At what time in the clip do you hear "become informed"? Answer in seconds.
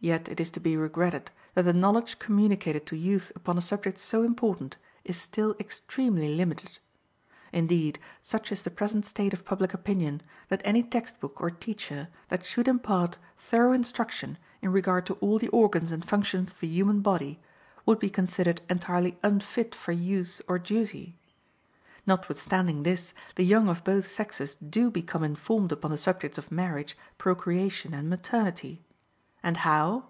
24.92-25.72